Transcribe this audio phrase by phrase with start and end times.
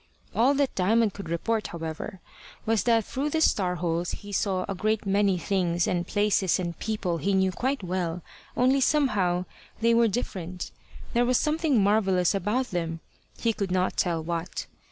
[0.33, 2.21] All that diamond could report, however,
[2.65, 6.75] was, that through the star holes he saw a great many things and places and
[6.79, 8.23] people he knew quite well,
[8.57, 9.45] only somehow
[9.79, 10.71] they were different
[11.13, 12.99] there was something marvellous about them
[13.39, 14.65] he could not tell what.